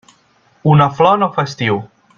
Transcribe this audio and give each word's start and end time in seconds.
Una 0.71 0.87
flor 1.01 1.19
no 1.25 1.31
fa 1.37 1.49
estiu. 1.51 1.83